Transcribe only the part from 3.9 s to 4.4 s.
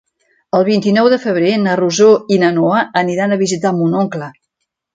oncle.